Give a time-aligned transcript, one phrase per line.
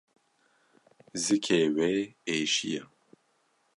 [1.23, 1.93] Zikê wê
[2.33, 2.83] êşiya.